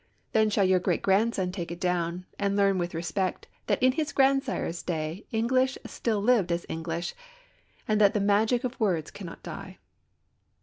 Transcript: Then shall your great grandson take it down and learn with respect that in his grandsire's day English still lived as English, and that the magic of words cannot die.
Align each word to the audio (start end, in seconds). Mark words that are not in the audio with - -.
Then 0.31 0.49
shall 0.49 0.65
your 0.65 0.79
great 0.79 1.03
grandson 1.03 1.51
take 1.51 1.69
it 1.69 1.79
down 1.79 2.25
and 2.39 2.55
learn 2.55 2.79
with 2.79 2.95
respect 2.95 3.45
that 3.67 3.83
in 3.83 3.91
his 3.91 4.11
grandsire's 4.13 4.81
day 4.81 5.27
English 5.31 5.77
still 5.85 6.19
lived 6.21 6.51
as 6.51 6.65
English, 6.67 7.13
and 7.87 8.01
that 8.01 8.15
the 8.15 8.19
magic 8.19 8.63
of 8.63 8.79
words 8.79 9.11
cannot 9.11 9.43
die. 9.43 9.77